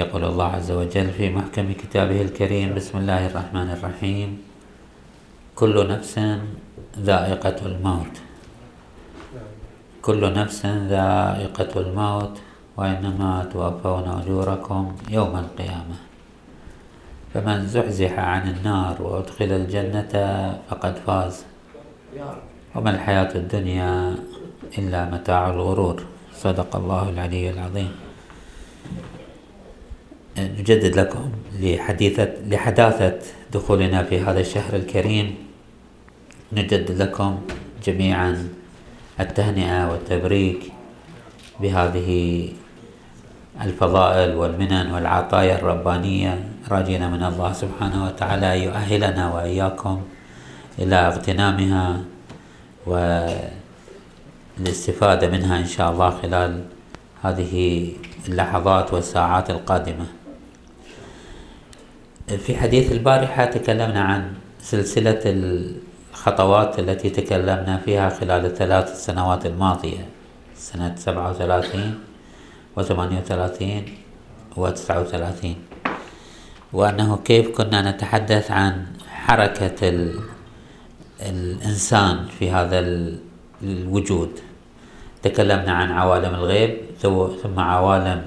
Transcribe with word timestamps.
يقول 0.00 0.24
الله 0.24 0.48
عز 0.56 0.70
وجل 0.70 1.08
في 1.10 1.28
محكم 1.28 1.72
كتابه 1.72 2.22
الكريم 2.22 2.74
بسم 2.74 2.98
الله 2.98 3.26
الرحمن 3.26 3.68
الرحيم. 3.76 4.30
كل 5.54 5.76
نفس 5.92 6.14
ذائقة 6.98 7.58
الموت. 7.66 8.14
كل 10.02 10.22
نفس 10.32 10.60
ذائقة 10.66 11.72
الموت 11.84 12.34
وإنما 12.76 13.32
توفون 13.52 14.06
أجوركم 14.20 14.82
يوم 15.10 15.36
القيامة. 15.36 15.96
فمن 17.34 17.58
زحزح 17.66 18.18
عن 18.18 18.44
النار 18.48 19.02
وأدخل 19.02 19.50
الجنة 19.60 20.14
فقد 20.68 20.94
فاز. 21.06 21.44
وما 22.74 22.90
الحياة 22.90 23.32
الدنيا 23.34 24.16
إلا 24.78 25.00
متاع 25.04 25.50
الغرور. 25.50 25.96
صدق 26.34 26.76
الله 26.76 27.04
العلي 27.08 27.50
العظيم. 27.50 27.92
نجدد 30.58 30.96
لكم 30.98 31.30
لحديثة 31.60 32.28
لحداثة 32.48 33.18
دخولنا 33.52 34.02
في 34.02 34.20
هذا 34.20 34.40
الشهر 34.40 34.76
الكريم. 34.76 35.34
نجدد 36.52 37.02
لكم 37.02 37.40
جميعا 37.84 38.48
التهنئة 39.20 39.90
والتبريك 39.90 40.72
بهذه 41.60 42.48
الفضائل 43.60 44.34
والمنن 44.34 44.90
والعطايا 44.92 45.58
الربانية. 45.58 46.44
راجين 46.70 47.10
من 47.10 47.22
الله 47.22 47.52
سبحانه 47.52 48.04
وتعالى 48.04 48.64
يؤهلنا 48.64 49.34
وإياكم 49.34 50.00
إلى 50.78 50.96
اغتنامها 50.96 52.00
والاستفادة 54.58 55.28
منها 55.28 55.58
إن 55.58 55.66
شاء 55.66 55.90
الله 55.92 56.10
خلال 56.10 56.64
هذه 57.22 57.88
اللحظات 58.28 58.94
والساعات 58.94 59.50
القادمة. 59.50 60.19
في 62.38 62.56
حديث 62.56 62.92
البارحة 62.92 63.44
تكلمنا 63.44 64.00
عن 64.00 64.32
سلسلة 64.60 65.20
الخطوات 65.26 66.78
التي 66.78 67.10
تكلمنا 67.10 67.80
فيها 67.84 68.08
خلال 68.08 68.46
الثلاث 68.46 69.04
سنوات 69.04 69.46
الماضية 69.46 70.06
سنة 70.54 70.94
سبعة 70.96 71.30
وثلاثين 71.30 71.98
وثمانية 72.76 73.18
وثلاثين 73.18 73.84
وتسعة 74.56 75.00
وثلاثين 75.00 75.56
وأنه 76.72 77.18
كيف 77.24 77.48
كنا 77.56 77.90
نتحدث 77.90 78.50
عن 78.50 78.86
حركة 79.08 80.10
الإنسان 81.20 82.26
في 82.38 82.50
هذا 82.50 82.78
الوجود. 83.62 84.40
تكلمنا 85.22 85.72
عن 85.72 85.90
عوالم 85.90 86.34
الغيب 86.34 86.76
ثم 87.42 87.60
عوالم 87.60 88.22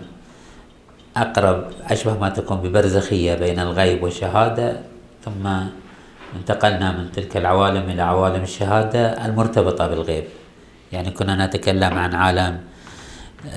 أقرب 1.18 1.64
أشبه 1.90 2.18
ما 2.18 2.30
تكون 2.30 2.58
ببرزخية 2.58 3.36
بين 3.36 3.60
الغيب 3.60 4.04
والشهادة 4.04 4.80
ثم 5.26 5.48
انتقلنا 6.36 6.92
من 6.92 7.12
تلك 7.12 7.38
العوالم 7.38 7.90
إلى 7.90 8.02
عوالم 8.02 8.44
الشهادة 8.44 9.26
المرتبطة 9.26 9.88
بالغيب. 9.88 10.24
يعني 10.92 11.12
كنا 11.12 11.46
نتكلم 11.46 11.94
عن 11.94 12.16
عالم 12.16 12.60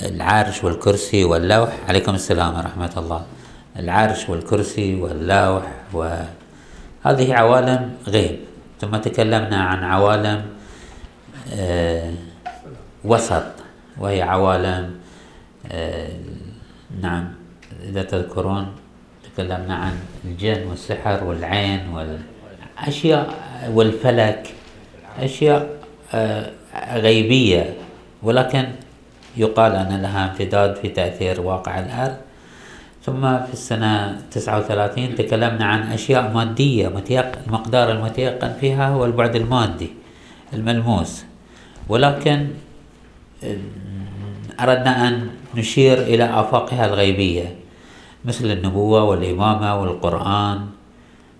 العرش 0.02 0.64
والكرسي 0.64 1.24
واللوح. 1.24 1.70
عليكم 1.88 2.14
السلام 2.14 2.56
ورحمة 2.56 2.92
الله. 2.96 3.22
العرش 3.78 4.28
والكرسي 4.28 4.94
واللوح 4.94 5.62
وهذه 5.92 7.34
عوالم 7.34 7.94
غيب. 8.06 8.36
ثم 8.80 8.96
تكلمنا 8.96 9.64
عن 9.64 9.84
عوالم 9.84 10.42
آه 11.54 12.12
وسط 13.04 13.42
وهي 13.98 14.22
عوالم 14.22 14.94
آه 15.72 16.08
نعم 17.00 17.35
إذا 17.88 18.02
تذكرون 18.02 18.66
تكلمنا 19.34 19.74
عن 19.74 19.94
الجن 20.24 20.66
والسحر 20.66 21.24
والعين 21.24 21.80
والأشياء 21.88 23.34
والفلك 23.74 24.54
أشياء 25.18 25.76
آه، 26.14 26.50
غيبية. 26.94 27.74
ولكن 28.22 28.64
يقال 29.36 29.72
أن 29.72 30.02
لها 30.02 30.30
امتداد 30.30 30.76
في 30.76 30.88
تأثير 30.88 31.40
واقع 31.40 31.78
الأرض. 31.78 32.16
ثم 33.04 33.38
في 33.46 33.52
السنة 33.52 34.20
39 34.30 35.14
تكلمنا 35.14 35.64
عن 35.64 35.92
أشياء 35.92 36.32
مادية 36.34 36.88
المقدار 37.46 37.92
المتيقن 37.92 38.52
فيها 38.60 38.88
هو 38.88 39.04
البعد 39.04 39.36
المادي 39.36 39.90
الملموس. 40.52 41.24
ولكن 41.88 42.46
آه، 43.44 43.56
أردنا 44.60 45.08
أن 45.08 45.28
نشير 45.54 46.02
إلى 46.02 46.24
آفاقها 46.24 46.86
الغيبية. 46.86 47.65
مثل 48.26 48.50
النبوة 48.50 49.04
والإمامة 49.04 49.80
والقرآن. 49.80 50.58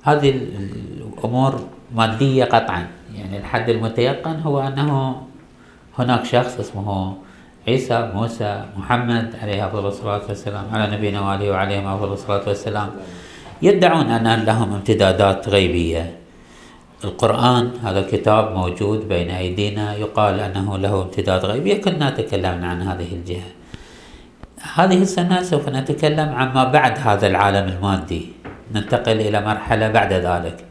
هذه 0.03 0.29
الأمور 0.31 1.53
مادية 1.95 2.45
قطعا. 2.45 2.87
يعني 3.15 3.39
الحد 3.39 3.69
المتيقن 3.69 4.41
هو 4.41 4.61
أنه 4.61 5.23
هناك 5.99 6.25
شخص 6.25 6.59
اسمه 6.61 7.17
عيسى 7.69 8.11
موسى 8.15 8.65
محمد 8.77 9.35
عليه 9.43 9.67
أفضل 9.67 9.87
الصلاة 9.87 10.23
والسلام 10.29 10.65
على 10.73 10.97
نبينا 10.97 11.21
وآله 11.21 11.51
وعليهم 11.51 11.87
أفضل 11.87 12.13
الصلاة 12.13 12.45
والسلام. 12.47 12.91
يدعون 13.63 14.07
أن 14.07 14.45
لهم 14.45 14.73
امتدادات 14.73 15.49
غيبية. 15.49 16.17
القرآن 17.05 17.71
هذا 17.83 18.01
الكتاب 18.01 18.57
موجود 18.57 19.09
بين 19.09 19.31
أيدينا 19.31 19.95
يقال 19.95 20.41
أنه 20.41 20.79
له 20.79 21.03
امتداد 21.03 21.45
غيبي 21.45 21.75
كنا 21.75 22.11
تكلمنا 22.11 22.67
عن 22.67 22.83
هذه 22.83 23.11
الجهة. 23.13 23.51
هذه 24.63 25.03
السنة 25.03 25.43
سوف 25.43 25.69
نتكلم 25.69 26.29
عما 26.29 26.65
بعد 26.65 26.99
هذا 26.99 27.27
العالم 27.27 27.69
المادي. 27.69 28.33
ننتقل 28.75 29.21
إلى 29.21 29.41
مرحلة 29.41 29.89
بعد 29.89 30.13
ذلك. 30.13 30.65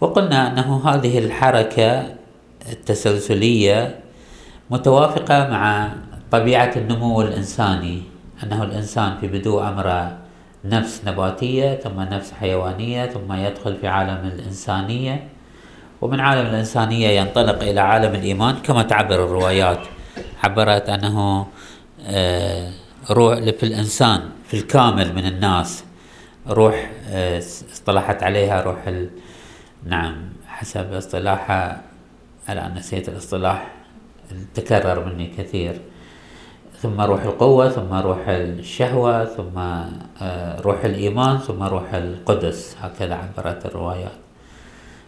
وقلنا 0.00 0.52
أنه 0.52 0.88
هذه 0.88 1.18
الحركة 1.18 2.14
التسلسلية 2.72 4.00
متوافقة 4.70 5.48
مع 5.48 5.88
طبيعة 6.30 6.72
النمو 6.76 7.22
الإنساني 7.22 8.02
أنه 8.42 8.62
الإنسان 8.62 9.16
في 9.20 9.26
بدو 9.26 9.60
أمره 9.60 10.18
نفس 10.64 11.02
نباتية 11.06 11.74
ثم 11.74 12.00
نفس 12.00 12.32
حيوانية 12.32 13.06
ثم 13.06 13.32
يدخل 13.32 13.76
في 13.76 13.88
عالم 13.88 14.30
الإنسانية. 14.34 15.28
ومن 16.00 16.20
عالم 16.20 16.46
الإنسانية 16.46 17.08
ينطلق 17.08 17.62
إلى 17.62 17.80
عالم 17.80 18.14
الإيمان 18.14 18.54
كما 18.54 18.82
تعبر 18.82 19.14
الروايات 19.14 19.80
عبرت 20.44 20.88
أنه 20.88 21.46
آه، 22.06 22.70
روح 23.10 23.38
في 23.38 23.62
الإنسان 23.62 24.20
في 24.46 24.54
الكامل 24.54 25.14
من 25.14 25.26
الناس. 25.26 25.84
روح 26.48 26.90
آه، 27.08 27.38
اصطلحت 27.72 28.22
عليها 28.22 28.62
روح 28.62 28.86
ال... 28.86 29.10
نعم 29.86 30.14
حسب 30.46 30.92
اصطلاحها 30.92 31.82
الآن 32.50 32.74
نسيت 32.74 33.08
الاصطلاح 33.08 33.72
تكرر 34.54 35.04
مني 35.04 35.26
كثير. 35.38 35.80
ثم 36.78 37.00
روح 37.00 37.22
القوة 37.22 37.68
ثم 37.68 37.94
روح 37.94 38.28
الشهوة 38.28 39.24
ثم 39.24 39.58
آه، 40.22 40.60
روح 40.60 40.84
الإيمان 40.84 41.38
ثم 41.38 41.62
روح 41.62 41.94
القدس. 41.94 42.76
هكذا 42.80 43.14
عبرت 43.14 43.66
الروايات. 43.66 44.18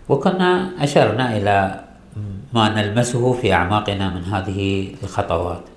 وكنا 0.09 0.71
أشرنا 0.84 1.37
إلى 1.37 1.84
ما 2.53 2.69
نلمسه 2.69 3.33
في 3.33 3.53
أعماقنا 3.53 4.10
من 4.10 4.25
هذه 4.25 4.94
الخطوات. 5.03 5.74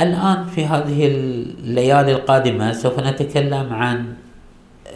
الآن 0.00 0.46
في 0.46 0.66
هذه 0.66 1.06
الليالي 1.06 2.12
القادمة 2.12 2.72
سوف 2.72 2.98
نتكلم 3.00 3.72
عن 3.72 4.14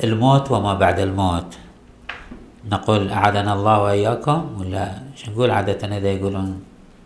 الموت 0.05 0.51
وما 0.51 0.75
بعد 0.75 0.99
الموت. 1.01 1.59
نقول 2.71 3.11
أعاذنا 3.11 3.53
الله 3.53 3.83
وإياكم 3.83 4.41
ولا 4.61 4.93
شو 5.17 5.31
نقول 5.31 5.51
عادة 5.51 5.97
إذا 5.97 6.09
يقولون 6.09 6.63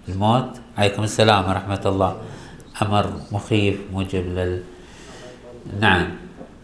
الموت؟ 0.08 0.48
عليكم 0.78 1.02
السلام 1.02 1.48
ورحمة 1.48 1.80
الله. 1.86 2.16
أمر 2.82 3.06
مخيف 3.32 3.76
موجب 3.92 4.24
لل 4.36 4.62
نعم. 5.80 6.08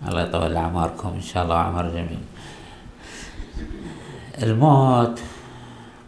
الله 0.09 0.23
يطول 0.23 0.57
أعماركم 0.57 1.09
إن 1.09 1.21
شاء 1.21 1.45
الله 1.45 1.57
أعمار 1.57 1.89
جميل 1.89 2.19
الموت 4.43 5.21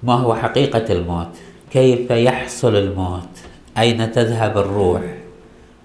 ما 0.02 0.14
هو 0.14 0.34
حقيقة 0.34 0.92
الموت؟ 0.92 1.28
كيف 1.70 2.10
يحصل 2.10 2.76
الموت؟ 2.76 3.28
أين 3.78 4.12
تذهب 4.12 4.58
الروح؟ 4.58 5.02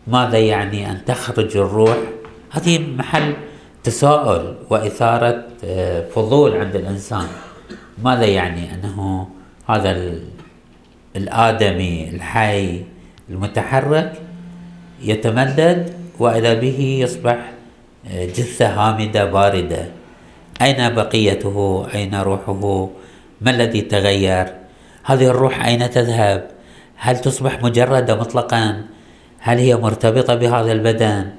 ماذا 0.10 0.38
يعني 0.38 0.92
أن 0.92 1.06
تخرج 1.06 1.58
الروح؟ 1.58 1.98
هذه 2.52 2.80
محل 2.80 3.34
تساؤل 3.84 4.56
وإثارة 4.70 5.44
آه، 5.64 6.10
فضول 6.10 6.58
عند 6.58 6.76
الإنسان. 6.76 7.28
ماذا 8.04 8.26
يعني 8.26 8.74
أنه 8.74 9.28
هذا 9.68 10.14
الآدمي 11.16 12.10
الحي 12.10 12.84
المتحرك 13.30 14.14
يتمدد 15.02 15.94
وإذا 16.20 16.54
به 16.54 17.00
يصبح 17.04 17.52
آه، 18.12 18.26
جثة 18.26 18.68
هامدة 18.68 19.26
باردة. 19.26 19.86
أين 20.62 20.96
بقيته؟ 20.96 21.88
أين 21.94 22.16
روحه؟ 22.16 22.90
ما 23.42 23.52
الذي 23.52 23.82
تغير؟ 23.82 24.48
هذه 25.04 25.28
الروح 25.28 25.66
أين 25.66 25.90
تذهب؟ 25.90 26.48
هل 26.96 27.18
تصبح 27.18 27.64
مجردة 27.64 28.16
مطلقا؟ 28.16 28.86
هل 29.40 29.58
هي 29.58 29.76
مرتبطة 29.76 30.36
بهذا 30.36 30.72
البدن؟ 30.72 31.30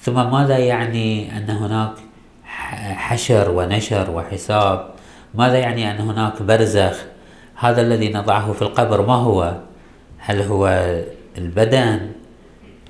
ثم 0.00 0.30
ماذا 0.30 0.58
يعني 0.58 1.36
أن 1.36 1.50
هناك 1.50 1.92
حشر 2.94 3.50
ونشر 3.50 4.10
وحساب؟ 4.10 4.90
ماذا 5.34 5.58
يعني 5.58 5.90
أن 5.90 5.98
هناك 5.98 6.42
برزخ؟ 6.42 6.96
هذا 7.56 7.82
الذي 7.82 8.08
نضعه 8.12 8.52
في 8.52 8.62
القبر 8.62 9.06
ما 9.06 9.14
هو؟ 9.14 9.54
هل 10.18 10.42
هو 10.42 10.92
البدن 11.38 12.10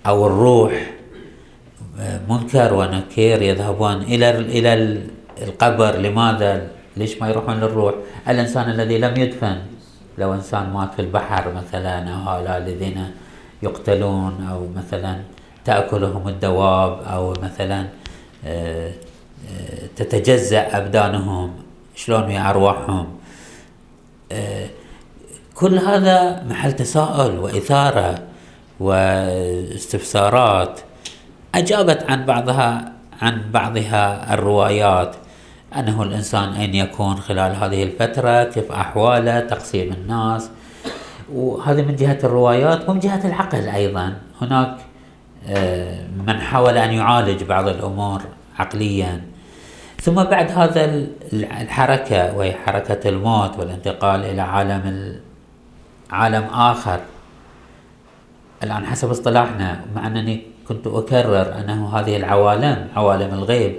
أو 0.07 0.27
الروح؟ 0.27 0.91
منكر 2.29 2.75
ونكير 2.75 3.43
يذهبون 3.43 4.03
إلى 4.03 4.31
إلى 4.31 5.01
القبر 5.43 5.97
لماذا؟ 5.97 6.69
ليش 6.97 7.23
ما 7.23 7.29
يروحون 7.29 7.61
للروح؟ 7.61 7.95
الإنسان 8.29 8.71
الذي 8.71 8.99
لم 8.99 9.17
يدفن 9.17 9.59
لو 10.19 10.35
إنسان 10.35 10.71
مات 10.73 10.95
في 10.95 11.03
البحر 11.03 11.53
مثلا 11.53 12.11
أو 12.15 12.19
هؤلاء 12.29 12.59
الذين 12.59 13.11
يقتلون 13.63 14.47
أو 14.51 14.69
مثلا 14.77 15.21
تأكلهم 15.65 16.29
الدواب 16.29 17.03
أو 17.03 17.35
مثلا 17.43 17.87
آه، 18.45 18.93
آه، 19.51 19.87
تتجزأ 19.97 20.79
أبدانهم 20.79 21.53
شلون 21.95 22.25
ويا 22.25 22.51
أرواحهم. 22.51 23.07
آه، 24.33 24.67
كل 25.55 25.79
هذا 25.79 26.43
محل 26.49 26.73
تساؤل 26.73 27.39
وإثارة 27.39 28.19
واستفسارات. 28.81 30.81
أجابت 31.55 32.11
عن 32.11 32.27
بعضها 32.27 32.93
عن 33.23 33.43
بعضها 33.53 34.35
الروايات 34.35 35.17
أنه 35.77 36.03
الإنسان 36.03 36.53
أين 36.53 36.75
يكون 36.75 37.17
خلال 37.17 37.57
هذه 37.57 37.83
الفترة 37.83 38.45
كيف 38.45 38.73
أحواله 38.73 39.41
تقسيم 39.41 39.93
الناس 39.93 40.51
وهذه 41.35 41.83
من 41.83 41.97
جهة 41.97 42.19
الروايات 42.25 42.89
ومن 42.89 43.01
جهة 43.01 43.27
العقل 43.27 43.69
أيضا. 43.69 44.15
هناك 44.43 44.77
آه، 45.49 46.07
من 46.27 46.41
حاول 46.41 46.77
أن 46.77 46.93
يعالج 46.93 47.45
بعض 47.45 47.69
الأمور 47.69 48.21
عقليا. 48.59 49.21
ثم 50.03 50.15
بعد 50.15 50.51
هذا 50.51 51.07
الحركة 51.33 52.37
وهي 52.37 52.53
حركة 52.53 53.09
الموت 53.09 53.59
والانتقال 53.59 54.25
إلى 54.25 54.41
عالم 54.41 55.15
عالم 56.11 56.45
آخر. 56.45 57.01
الآن 58.63 58.87
حسب 58.87 59.11
اصطلاحنا 59.11 59.81
مع 59.95 60.07
أنني 60.07 60.43
كنت 60.69 60.87
أكرر 60.87 61.59
أنه 61.59 61.99
هذه 61.99 62.17
العوالم 62.17 62.89
عوالم 62.97 63.35
الغيب 63.35 63.77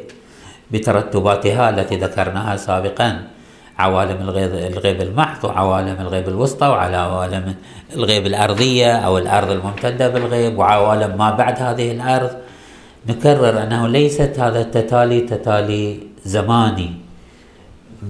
بترتباتها 0.72 1.70
التي 1.70 1.98
ذكرناها 1.98 2.58
سابقا. 2.58 3.28
عوالم 3.82 4.20
الغيب 4.22 4.54
الغيب 4.54 5.02
المحض 5.02 5.42
وعوالم 5.46 5.98
الغيب 6.00 6.28
الوسطى 6.28 6.68
وعوالم 6.68 7.56
الغيب 7.98 8.26
الأرضية 8.32 8.92
أو 9.06 9.18
الأرض 9.18 9.50
الممتدة 9.52 10.08
بالغيب 10.14 10.54
وعوالم 10.60 11.18
ما 11.18 11.30
بعد 11.32 11.56
هذه 11.62 11.92
الأرض. 11.92 12.32
نكرر 13.10 13.64
أنه 13.64 13.88
ليست 13.88 14.34
هذا 14.40 14.62
التتالي 14.62 15.20
تتالي 15.22 16.00
زماني 16.26 16.90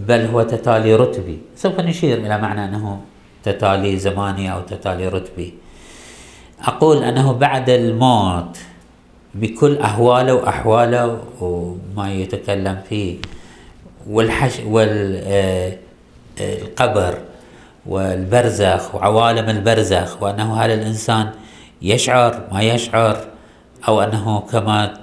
بل 0.08 0.22
هو 0.32 0.44
تتالي 0.44 0.96
رتبي. 0.96 1.38
سوف 1.56 1.80
نشير 1.80 2.18
إلى 2.18 2.36
معنى 2.38 2.66
أنه 2.66 3.00
تتالي 3.44 3.98
زماني 3.98 4.54
أو 4.54 4.60
تتالي 4.62 5.08
رتبي. 5.08 5.50
أقول 6.68 7.04
أنه 7.04 7.34
بعد 7.34 7.70
الموت 7.70 8.58
بكل 9.36 9.78
أهواله 9.78 10.34
وأحواله 10.34 11.20
وما 11.42 12.14
يتكلم 12.14 12.78
فيه 12.90 13.18
والحش 14.10 14.60
والقبر 16.40 17.18
والبرزخ 17.86 18.96
وعوالم 18.96 19.50
البرزخ 19.50 20.24
وأنه 20.24 20.56
هل 20.62 20.72
الإنسان 20.72 21.30
يشعر 21.82 22.42
ما 22.52 22.62
يشعر 22.62 23.18
أو 23.88 24.02
أنه 24.02 24.40
كما 24.40 24.94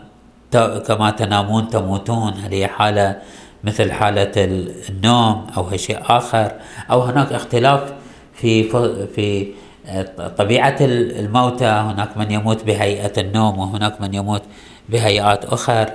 كما 0.87 1.11
تنامون 1.11 1.69
تموتون. 1.69 2.33
هل 2.33 2.53
هي 2.53 2.67
حالة 2.67 3.17
مثل 3.65 3.93
حالة 3.93 4.33
النوم 4.89 5.47
أو 5.57 5.77
شيء 5.77 5.99
آخر؟ 6.03 6.53
أو 6.91 7.01
هناك 7.03 7.33
اختلاف 7.33 7.93
في 8.35 8.63
في 9.15 9.47
طبيعة 10.39 10.77
الموتى. 10.81 11.65
هناك 11.65 12.17
من 12.17 12.31
يموت 12.31 12.65
بهيئة 12.65 13.21
النوم 13.21 13.59
وهناك 13.59 14.01
من 14.01 14.15
يموت 14.15 14.43
بهيئات 14.89 15.45
أخرى 15.45 15.87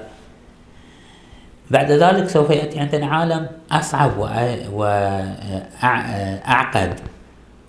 بعد 1.73 1.91
ذلك 1.91 2.29
سوف 2.29 2.49
يأتي 2.49 2.79
عندنا 2.79 3.05
عالم 3.05 3.47
أصعب 3.71 4.17
وأعقد 5.81 6.99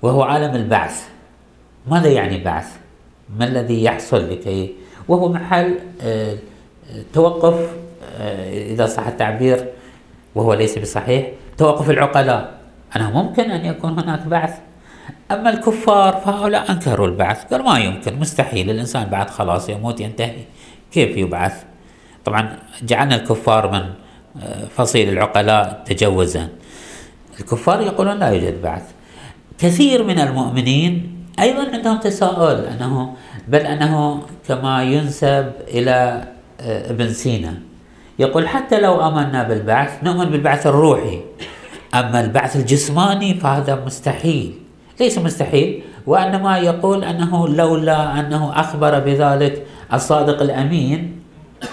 وهو 0.02 0.22
عالم 0.22 0.54
البعث. 0.56 1.08
ماذا 1.86 2.08
يعني 2.08 2.44
بعث؟ 2.44 2.76
ما 3.38 3.44
الذي 3.44 3.84
يحصل 3.84 4.30
لكي؟ 4.30 4.74
وهو 5.08 5.28
محل 5.28 5.78
آه، 6.02 6.36
توقف 7.12 7.70
آه، 8.20 8.72
إذا 8.72 8.86
صح 8.86 9.06
التعبير 9.06 9.68
وهو 10.34 10.54
ليس 10.54 10.78
بصحيح 10.78 11.26
توقف 11.58 11.90
العقلاء. 11.90 12.54
أنه 12.96 13.22
ممكن 13.22 13.50
أن 13.50 13.64
يكون 13.64 13.98
هناك 13.98 14.26
بعث. 14.26 14.58
أما 15.30 15.50
الكفار 15.50 16.16
فهؤلاء 16.16 16.70
أنكروا 16.70 17.06
البعث 17.06 17.44
قال 17.44 17.64
ما 17.64 17.78
يمكن 17.78 18.18
مستحيل 18.18 18.70
الإنسان 18.70 19.04
بعد 19.04 19.30
خلاص 19.30 19.68
يموت 19.68 20.00
ينتهي. 20.00 20.44
كيف 20.92 21.16
يبعث؟ 21.16 21.64
طبعا 22.24 22.56
جعلنا 22.82 23.14
الكفار 23.14 23.72
من 23.72 23.82
آه، 24.42 24.64
فصيل 24.76 25.08
العقلاء 25.08 25.82
تجوزا. 25.86 26.48
الكفار 27.40 27.80
يقولون 27.80 28.18
لا 28.18 28.28
يوجد 28.28 28.62
بعث. 28.62 28.82
كثير 29.58 30.04
من 30.04 30.18
المؤمنين 30.18 31.14
أيضا 31.40 31.70
عندهم 31.72 31.98
تساؤل 31.98 32.64
أنه 32.64 33.14
بل 33.48 33.58
أنه 33.60 34.22
كما 34.48 34.82
ينسب 34.82 35.52
إلى 35.68 36.24
آه، 36.60 36.90
ابن 36.90 37.08
سينا. 37.12 37.54
يقول 38.18 38.48
حتى 38.48 38.80
لو 38.80 39.08
آمنا 39.08 39.42
بالبعث 39.42 40.04
نؤمن 40.04 40.24
بالبعث 40.24 40.66
الروحي. 40.66 41.20
أما 41.94 42.20
البعث 42.20 42.56
الجسماني 42.56 43.34
فهذا 43.34 43.84
مستحيل 43.86 44.54
ليس 45.00 45.18
مستحيل 45.18 45.82
وإنما 46.06 46.58
يقول 46.58 47.04
أنه 47.04 47.48
لولا 47.48 48.20
أنه 48.20 48.60
أخبر 48.60 48.98
بذلك 48.98 49.66
الصادق 49.92 50.42
الأمين 50.42 51.23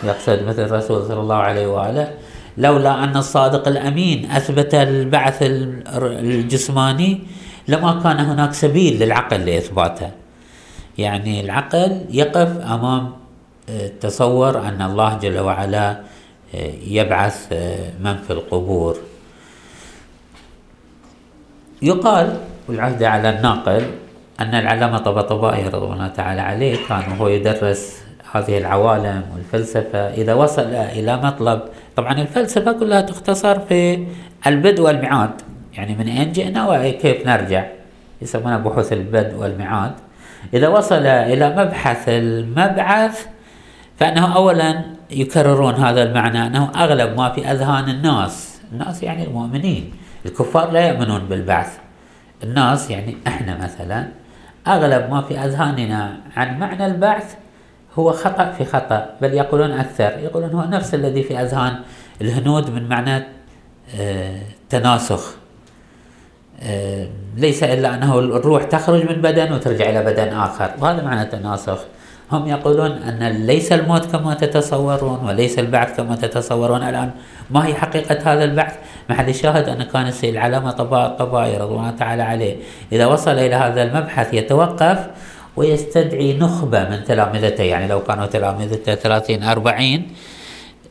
يقصد 0.03 0.43
مثل 0.43 0.63
الرسول 0.65 1.07
صلى 1.07 1.19
الله 1.19 1.35
عليه 1.35 1.67
وآله 1.67 2.13
لولا 2.57 3.03
أن 3.03 3.17
الصادق 3.17 3.67
الأمين 3.67 4.31
أثبت 4.31 4.75
البعث 4.75 5.37
الجسماني 5.41 7.19
لما 7.67 7.99
كان 8.03 8.19
هناك 8.19 8.53
سبيل 8.53 9.03
للعقل 9.03 9.45
لإثباته. 9.45 10.09
يعني 10.97 11.41
العقل 11.41 12.05
يقف 12.09 12.57
أمام 12.57 13.11
آه، 13.69 13.91
تصور 14.01 14.59
أن 14.67 14.81
الله 14.81 15.17
جل 15.17 15.39
وعلا 15.39 15.89
آه، 16.55 16.71
يبعث 16.87 17.47
آه، 17.51 17.91
من 18.03 18.17
في 18.17 18.33
القبور. 18.33 18.97
يقال 21.81 22.37
والعهد 22.67 23.03
على 23.03 23.29
الناقل 23.29 23.83
أن 24.39 24.55
العلامة 24.55 24.97
طبطبائي 24.97 25.67
رضوان 25.67 25.93
الله 25.93 26.07
تعالى 26.07 26.41
عليه 26.41 26.77
كان 26.89 27.11
وهو 27.11 27.27
يدرس 27.27 28.01
هذه 28.31 28.57
العوالم 28.57 29.23
والفلسفة. 29.33 29.99
إذا 29.99 30.33
وصل 30.33 30.73
إلى 30.73 31.17
مطلب 31.17 31.61
طبعا 31.95 32.13
الفلسفة 32.13 32.71
كلها 32.71 33.01
تختصر 33.01 33.59
في 33.59 34.07
البدء 34.47 34.81
والمعاد. 34.81 35.31
يعني 35.73 35.95
من 35.95 36.07
أين 36.07 36.31
جئنا 36.31 36.69
وكيف 36.69 37.27
نرجع؟ 37.27 37.65
يسمونها 38.21 38.57
بحوث 38.57 38.93
البدء 38.93 39.35
والمعاد. 39.35 39.91
إذا 40.53 40.67
وصل 40.67 41.05
إلى 41.05 41.49
مبحث 41.49 42.09
المبعث 42.09 43.25
فإنه 43.97 44.35
أولا 44.35 44.81
يكررون 45.11 45.73
هذا 45.73 46.03
المعنى 46.03 46.47
أنه 46.47 46.71
أغلب 46.75 47.17
ما 47.17 47.29
في 47.29 47.51
أذهان 47.51 47.89
الناس. 47.89 48.61
الناس 48.71 49.03
يعني 49.03 49.23
المؤمنين. 49.23 49.93
الكفار 50.25 50.71
لا 50.71 50.87
يؤمنون 50.87 51.19
بالبعث. 51.19 51.77
الناس 52.43 52.89
يعني 52.89 53.17
إحنا 53.27 53.57
مثلا 53.63 54.07
أغلب 54.67 55.09
ما 55.09 55.21
في 55.21 55.37
أذهاننا 55.39 56.17
عن 56.37 56.59
معنى 56.59 56.85
البعث 56.85 57.35
هو 57.99 58.11
خطأ 58.11 58.51
في 58.57 58.65
خطأ 58.65 59.05
بل 59.21 59.33
يقولون 59.33 59.71
أكثر. 59.71 60.19
يقولون 60.23 60.49
هو 60.49 60.63
نفس 60.63 60.93
الذي 60.93 61.23
في 61.23 61.41
أذهان 61.41 61.75
الهنود 62.21 62.69
من 62.69 62.89
معنى 62.89 63.23
آه 63.99 64.41
تناسخ. 64.69 65.35
آه 66.63 67.07
ليس 67.37 67.63
إلا 67.63 67.95
أنه 67.95 68.19
الروح 68.19 68.63
تخرج 68.63 69.09
من 69.09 69.21
بدن 69.21 69.53
وترجع 69.53 69.89
إلى 69.89 70.03
بدن 70.03 70.27
آخر. 70.27 70.71
وهذا 70.79 71.03
معنى 71.03 71.21
التناسخ 71.21 71.79
هم 72.31 72.47
يقولون 72.47 72.91
أن 72.91 73.27
ليس 73.27 73.71
الموت 73.71 74.05
كما 74.05 74.33
تتصورون 74.33 75.25
وليس 75.25 75.59
البعث 75.59 75.97
كما 75.97 76.15
تتصورون 76.15 76.83
الآن. 76.83 77.11
ما 77.49 77.65
هي 77.67 77.73
حقيقة 77.73 78.33
هذا 78.33 78.43
البعث؟ 78.43 78.75
محل 79.09 79.29
الشاهد 79.29 79.69
أن 79.69 79.83
كان 79.83 80.07
السيد 80.07 80.33
العلامة 80.33 80.71
طبائي 81.19 81.57
رضوان 81.57 81.79
الله 81.79 81.91
تعالى 81.91 82.23
عليه. 82.23 82.55
إذا 82.91 83.05
وصل 83.05 83.31
إلى 83.31 83.55
هذا 83.55 83.83
المبحث 83.83 84.33
يتوقف 84.33 85.07
ويستدعي 85.55 86.37
نخبة 86.37 86.89
من 86.89 87.03
تلامذته. 87.03 87.63
يعني 87.63 87.87
لو 87.87 88.03
كانوا 88.03 88.25
تلامذته 88.25 88.95
30 88.95 89.43
40 89.43 90.07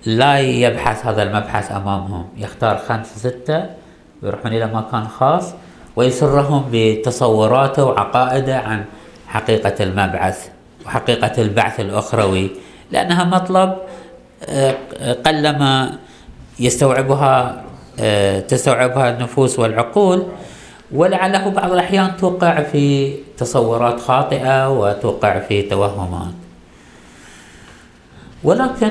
لا 0.06 0.38
يبحث 0.40 1.06
هذا 1.06 1.22
المبحث 1.22 1.72
أمامهم. 1.72 2.28
يختار 2.36 2.78
خمسة 2.78 3.16
ستة 3.16 3.64
ويروحون 4.22 4.52
إلى 4.52 4.66
مكان 4.66 5.08
خاص 5.08 5.54
ويسرهم 5.96 6.68
بتصوراته 6.72 7.84
وعقائده 7.84 8.58
عن 8.58 8.84
حقيقة 9.28 9.74
المبعث 9.84 10.48
وحقيقة 10.86 11.42
البعث 11.42 11.80
الأخروي 11.80 12.50
لأنها 12.92 13.24
مطلب 13.24 13.76
آه، 14.48 14.74
قلما 15.26 15.98
يستوعبها 16.60 17.62
آه، 18.00 18.40
تستوعبها 18.40 19.10
النفوس 19.10 19.58
والعقول. 19.58 20.26
ولعله 20.92 21.48
بعض 21.48 21.72
الأحيان 21.72 22.16
توقع 22.16 22.62
في 22.62 23.14
تصورات 23.38 24.00
خاطئة 24.00 24.70
وتوقع 24.70 25.38
في 25.38 25.62
توهمات. 25.62 26.34
ولكن 28.44 28.90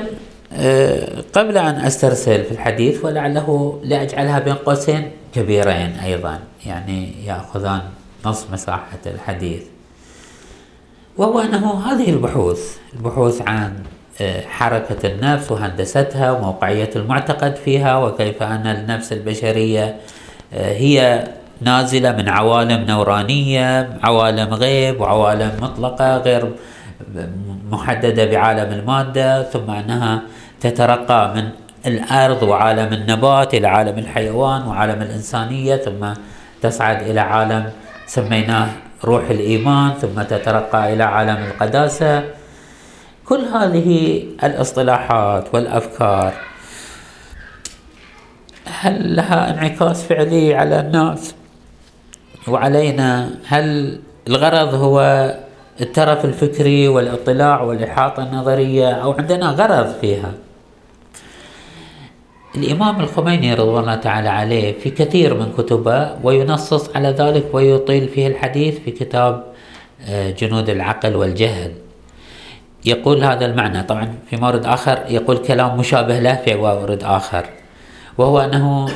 آه، 0.52 1.22
قبل 1.32 1.58
أن 1.58 1.74
أسترسل 1.74 2.44
في 2.44 2.52
الحديث 2.52 3.04
ولعله 3.04 3.80
لأجعلها 3.84 4.38
بين 4.38 4.54
قوسين 4.54 5.10
كبيرين 5.34 5.90
أيضا 6.04 6.38
يعني 6.66 7.26
يأخذان 7.26 7.80
نصف 8.26 8.52
مساحة 8.52 8.98
الحديث. 9.06 9.62
وهو 11.16 11.40
أنه 11.40 11.80
هذه 11.86 12.10
البحوث 12.10 12.76
البحوث 12.96 13.42
عن 13.42 13.74
آه، 14.20 14.40
حركة 14.46 15.08
النفس 15.08 15.52
وهندستها 15.52 16.32
وموقعية 16.32 16.90
المعتقد 16.96 17.56
فيها 17.56 17.98
وكيف 17.98 18.42
أن 18.42 18.66
النفس 18.66 19.12
البشرية 19.12 19.96
آه، 20.54 20.72
هي 20.72 21.28
نازلة 21.60 22.12
من 22.12 22.28
عوالم 22.28 22.84
نورانية 22.84 23.98
عوالم 24.02 24.54
غيب 24.54 25.00
وعوالم 25.00 25.52
مطلقة 25.62 26.16
غير 26.16 26.52
محددة 27.70 28.24
بعالم 28.24 28.72
المادة 28.72 29.42
ثم 29.42 29.70
أنها 29.70 30.22
تترقى 30.60 31.34
من 31.34 31.48
الأرض 31.86 32.42
وعالم 32.42 32.92
النبات 32.92 33.54
إلى 33.54 33.66
عالم 33.68 33.98
الحيوان 33.98 34.62
وعالم 34.62 35.02
الإنسانية 35.02 35.76
ثم 35.76 36.12
تصعد 36.62 37.02
إلى 37.02 37.20
عالم 37.20 37.70
سميناه 38.06 38.68
روح 39.04 39.30
الإيمان 39.30 39.92
ثم 39.92 40.22
تترقى 40.22 40.92
إلى 40.92 41.04
عالم 41.04 41.36
القداسة. 41.36 42.24
كل 43.24 43.40
هذه 43.40 44.22
الإصطلاحات 44.44 45.54
والأفكار 45.54 46.32
هل 48.80 49.16
لها 49.16 49.50
انعكاس 49.50 50.02
فعلي 50.02 50.54
على 50.54 50.80
الناس؟ 50.80 51.34
وعلينا 52.48 53.30
هل 53.46 54.00
الغرض 54.28 54.74
هو 54.74 55.00
الترف 55.80 56.24
الفكري 56.24 56.88
والاطلاع 56.88 57.62
والإحاطة 57.62 58.22
النظرية 58.22 58.90
أو 58.90 59.12
عندنا 59.12 59.46
غرض 59.46 59.94
فيها؟ 60.00 60.32
الإمام 62.54 63.00
الخميني 63.00 63.54
رضوان 63.54 63.82
الله 63.82 63.94
تعالى 63.94 64.28
عليه 64.28 64.78
في 64.78 64.90
كثير 64.90 65.34
من 65.34 65.52
كتبه 65.58 66.16
وينصص 66.22 66.96
على 66.96 67.08
ذلك 67.08 67.44
ويطيل 67.52 68.08
فيه 68.08 68.26
الحديث 68.26 68.78
في 68.78 68.90
كتاب 68.90 69.44
آه، 70.08 70.30
جنود 70.30 70.70
العقل 70.70 71.16
والجهل. 71.16 71.72
يقول 72.84 73.24
هذا 73.24 73.46
المعنى. 73.46 73.82
طبعا 73.82 74.14
في 74.30 74.36
مورد 74.36 74.66
آخر 74.66 74.98
يقول 75.08 75.38
كلام 75.38 75.78
مشابه 75.78 76.18
له 76.18 76.34
في 76.34 76.54
مورد 76.54 77.02
آخر 77.04 77.46
وهو 78.18 78.40
أنه 78.40 78.88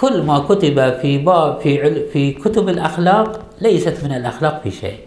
كل 0.00 0.22
ما 0.22 0.38
كتب 0.38 0.98
في 1.00 1.18
باب 1.18 1.60
في 1.60 2.06
في 2.12 2.32
كتب 2.32 2.68
الأخلاق 2.68 3.40
ليست 3.60 4.04
من 4.04 4.12
الأخلاق 4.12 4.62
في 4.62 4.70
شيء. 4.70 4.98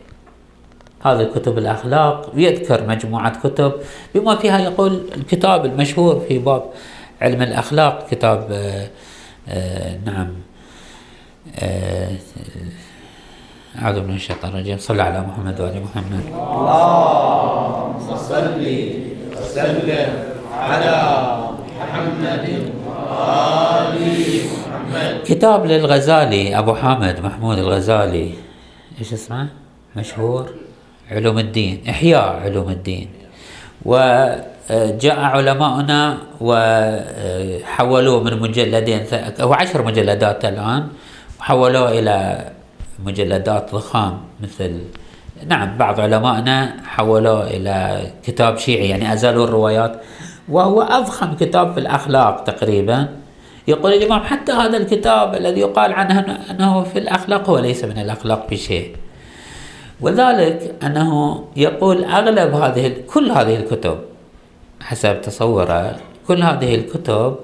هذه 1.04 1.24
كتب 1.36 1.58
الأخلاق 1.58 2.32
يذكر 2.36 2.88
مجموعة 2.88 3.40
كتب 3.40 3.74
بما 4.16 4.36
فيها 4.36 4.60
يقول 4.60 5.02
الكتاب 5.16 5.66
المشهور 5.66 6.20
في 6.28 6.38
باب 6.40 6.64
علم 7.22 7.42
الأخلاق 7.42 8.08
كتاب 8.12 8.48
آه، 8.52 8.88
آه، 9.50 9.98
نعم 10.06 10.28
آه، 11.60 12.10
أعوذ 13.82 14.02
من 14.02 14.16
الشيطان 14.16 14.52
الرجيم. 14.52 14.78
صلى 14.78 15.02
على 15.02 15.22
محمد 15.22 15.62
وآل 15.62 15.84
محمد. 15.84 16.24
اللهم 16.36 18.18
صل 18.18 18.62
وسلم 19.38 20.10
على 20.54 20.96
محمد 21.80 22.72
وآل 23.10 23.96
محمد 23.96 24.69
كتاب 25.26 25.66
للغزالي 25.66 26.60
أبو 26.60 26.74
حامد 26.76 27.20
محمود 27.20 27.58
الغزالي. 27.58 28.30
إيش 29.00 29.14
اسمه؟ 29.14 29.48
مشهور. 29.96 30.50
علوم 31.12 31.40
الدين 31.40 31.84
إحياء 31.90 32.40
علوم 32.46 32.70
الدين. 32.70 33.08
و 33.86 33.94
جاء 34.72 35.20
علماؤنا 35.20 36.18
وحولوه 36.42 38.24
من 38.24 38.40
مجلدين 38.40 39.06
هو 39.42 39.54
عشر 39.54 39.86
مجلدات 39.86 40.46
الآن. 40.46 40.88
وحولوه 41.40 42.00
إلى 42.00 42.46
مجلدات 43.06 43.76
ضخام 43.76 44.20
مثل 44.42 44.72
نعم 45.48 45.78
بعض 45.78 46.00
علمائنا 46.00 46.74
حولوه 46.86 47.48
إلى 47.48 48.02
كتاب 48.24 48.58
شيعي 48.58 48.90
يعني 48.90 49.14
أزالوا 49.14 49.46
الروايات. 49.46 50.02
وهو 50.50 50.82
أضخم 50.82 51.34
كتاب 51.34 51.74
في 51.74 51.80
الأخلاق 51.80 52.44
تقريبا. 52.44 53.08
يقول 53.70 53.94
الإمام 53.94 54.24
حتى 54.24 54.52
هذا 54.52 54.78
الكتاب 54.78 55.36
الذي 55.36 55.60
يقال 55.60 55.94
عنه 55.94 56.20
أنه 56.52 56.84
في 56.84 57.00
الأخلاق 57.00 57.50
هو 57.50 57.60
ليس 57.60 57.84
من 57.84 58.00
الأخلاق 58.00 58.50
بشيء 58.52 58.96
وذلك 60.02 60.76
أنه 60.84 61.44
يقول 61.56 62.04
أغلب 62.04 62.54
هذه 62.54 62.94
كل 63.14 63.32
هذه 63.32 63.56
الكتب 63.56 64.00
حسب 64.82 65.22
تصوره 65.22 65.96
كل 66.28 66.44
هذه 66.44 66.76
الكتب 66.76 67.36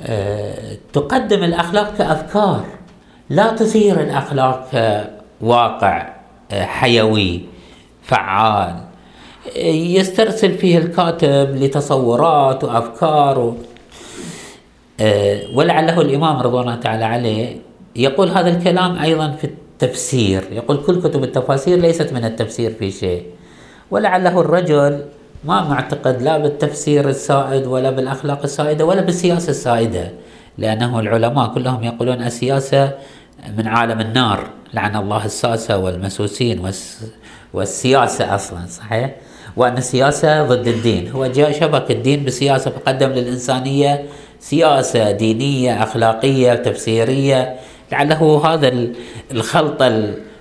آه، 0.00 0.76
تقدم 0.92 1.44
الأخلاق 1.44 1.94
كأفكار 1.98 2.64
لا 3.30 3.52
تثير 3.52 4.00
الأخلاق 4.00 4.70
كواقع 5.40 6.12
آه، 6.52 6.64
حيوي 6.64 7.40
فعال 8.02 8.74
يسترسل 9.56 10.54
فيه 10.54 10.78
الكاتب 10.78 11.56
لتصورات 11.56 12.64
وأفكار. 12.64 13.38
آه، 13.38 13.71
ولعله 15.54 16.00
الإمام 16.00 16.36
رضوان 16.36 16.62
الله 16.62 16.76
تعالى 16.76 17.04
عليه 17.04 17.56
يقول 17.96 18.28
هذا 18.28 18.48
الكلام 18.48 18.98
أيضا 18.98 19.30
في 19.30 19.44
التفسير. 19.44 20.44
يقول 20.52 20.76
كل 20.86 21.02
كتب 21.02 21.24
التفاسير 21.24 21.78
ليست 21.78 22.12
من 22.12 22.24
التفسير 22.24 22.70
في 22.78 22.90
شيء. 22.90 23.26
ولعله 23.90 24.40
الرجل 24.40 25.04
ما 25.44 25.68
معتقد 25.68 26.22
لا 26.22 26.38
بالتفسير 26.38 27.08
السائد 27.08 27.66
ولا 27.66 27.90
بالأخلاق 27.90 28.42
السائدة 28.42 28.84
ولا 28.84 29.00
بالسياسة 29.00 29.50
السائدة 29.50 30.10
لأنه 30.58 31.00
العلماء 31.00 31.54
كلهم 31.54 31.84
يقولون 31.84 32.22
السياسة 32.22 32.90
من 33.58 33.66
عالم 33.66 34.00
النار 34.00 34.46
لعن 34.74 34.96
الله 34.96 35.24
الساسة 35.24 35.78
والمسوسين 35.78 36.72
والسياسة 37.54 38.34
أصلا 38.34 38.66
صحيح؟ 38.66 39.16
وأن 39.56 39.76
السياسة 39.76 40.42
ضد 40.42 40.68
الدين. 40.68 41.10
هو 41.10 41.26
جاء 41.26 41.52
شبك 41.52 41.90
الدين 41.90 42.24
بالسياسة 42.24 42.70
فقدم 42.70 43.08
للإنسانية 43.08 44.04
سياسة 44.42 45.10
دينية 45.10 45.82
أخلاقية 45.82 46.54
تفسيرية. 46.54 47.56
لعله 47.92 48.46
هذا 48.46 48.72
الخلط 49.32 49.82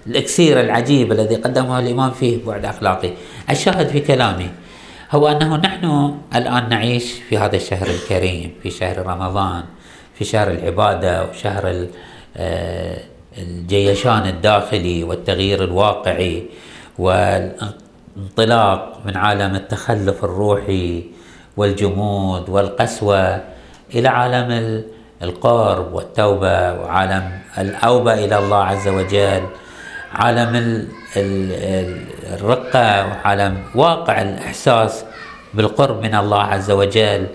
الإكسير 0.08 0.60
العجيب 0.60 1.12
الذي 1.12 1.36
قدمه 1.36 1.80
الإمام 1.80 2.12
فيه 2.12 2.46
بعد 2.46 2.66
أخلاقي 2.66 3.10
الشاهد 3.50 3.88
في 3.88 4.00
كلامي 4.00 4.50
هو 5.12 5.28
أنه 5.28 5.56
نحن 5.56 6.16
الآن 6.36 6.70
نعيش 6.70 7.14
في 7.30 7.38
هذا 7.38 7.56
الشهر 7.56 7.88
الكريم 7.88 8.52
في 8.64 8.70
شهر 8.70 9.08
رمضان 9.08 9.64
في 10.16 10.26
شهر 10.26 10.52
العبادة 10.52 11.30
وشهر 11.30 11.88
آه، 12.38 12.98
الجيشان 13.38 14.28
الداخلي 14.28 15.04
والتغيير 15.04 15.64
الواقعي 15.64 16.44
والانطلاق 17.00 19.02
من 19.06 19.18
عالم 19.18 19.56
التخلف 19.56 20.24
الروحي 20.24 21.04
والجمود 21.58 22.50
والقسوة. 22.50 23.44
إلى 23.96 24.08
عالم 24.08 24.84
القرب 25.24 25.94
والتوبة 25.94 26.74
وعالم 26.74 27.32
الأوبة 27.58 28.14
إلى 28.14 28.38
الله 28.38 28.64
عز 28.64 28.88
وجل 28.88 29.44
عالم 30.14 30.88
الرقة 32.34 33.08
وعالم 33.08 33.64
واقع 33.76 34.22
الإحساس 34.22 35.06
بالقرب 35.54 36.04
من 36.04 36.16
الله 36.16 36.42
عز 36.42 36.72
وجل 36.72 37.28